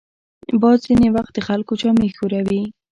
باد 0.61 0.77
ځینې 0.87 1.07
وخت 1.15 1.31
د 1.35 1.39
خلکو 1.47 1.73
جامې 1.81 2.09
ښوروي 2.15 2.61